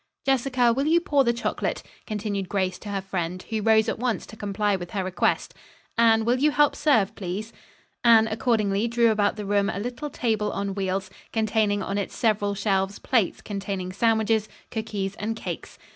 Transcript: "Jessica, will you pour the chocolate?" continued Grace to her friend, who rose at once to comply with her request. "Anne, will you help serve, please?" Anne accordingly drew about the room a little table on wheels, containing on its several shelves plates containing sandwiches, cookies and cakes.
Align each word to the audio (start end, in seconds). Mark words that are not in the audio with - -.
"Jessica, 0.25 0.73
will 0.73 0.87
you 0.87 0.99
pour 0.99 1.23
the 1.23 1.31
chocolate?" 1.31 1.83
continued 2.07 2.49
Grace 2.49 2.79
to 2.79 2.89
her 2.89 3.01
friend, 3.01 3.43
who 3.51 3.61
rose 3.61 3.87
at 3.87 3.99
once 3.99 4.25
to 4.25 4.35
comply 4.35 4.75
with 4.75 4.89
her 4.89 5.03
request. 5.03 5.53
"Anne, 5.95 6.25
will 6.25 6.39
you 6.39 6.49
help 6.49 6.75
serve, 6.75 7.13
please?" 7.13 7.53
Anne 8.03 8.27
accordingly 8.27 8.87
drew 8.87 9.11
about 9.11 9.35
the 9.35 9.45
room 9.45 9.69
a 9.69 9.77
little 9.77 10.09
table 10.09 10.51
on 10.53 10.73
wheels, 10.73 11.11
containing 11.31 11.83
on 11.83 11.99
its 11.99 12.15
several 12.17 12.55
shelves 12.55 12.97
plates 12.97 13.43
containing 13.43 13.91
sandwiches, 13.93 14.49
cookies 14.71 15.13
and 15.17 15.35
cakes. 15.35 15.77